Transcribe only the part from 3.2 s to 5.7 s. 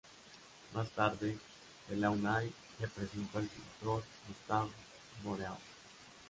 al pintor Gustave Moreau.